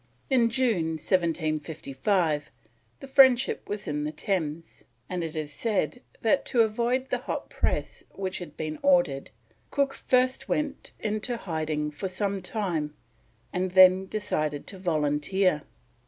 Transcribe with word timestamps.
In 0.31 0.49
June 0.49 0.93
1755 0.93 2.49
the 3.01 3.07
Friendship 3.07 3.69
was 3.69 3.87
in 3.87 4.03
the 4.03 4.11
Thames, 4.11 4.83
and 5.07 5.23
it 5.23 5.35
is 5.35 5.53
said 5.53 6.01
that 6.23 6.43
to 6.45 6.61
avoid 6.61 7.11
the 7.11 7.19
hot 7.19 7.51
press 7.51 8.03
which 8.09 8.39
had 8.39 8.57
been 8.57 8.79
ordered 8.81 9.29
Cook 9.69 9.93
first 9.93 10.49
went 10.49 10.89
into 10.99 11.37
hiding 11.37 11.91
for 11.91 12.07
some 12.09 12.41
time 12.41 12.95
and 13.53 13.69
then 13.73 14.07
decided 14.07 14.65
to 14.65 14.79
volunteer. 14.79 15.61